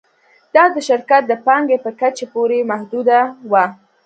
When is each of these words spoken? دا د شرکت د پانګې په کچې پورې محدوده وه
دا 0.55 0.63
د 0.75 0.77
شرکت 0.87 1.23
د 1.27 1.33
پانګې 1.45 1.77
په 1.85 1.89
کچې 1.99 2.25
پورې 2.33 2.59
محدوده 2.71 3.19
وه 3.51 3.65